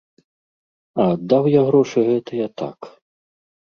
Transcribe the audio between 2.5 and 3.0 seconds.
так.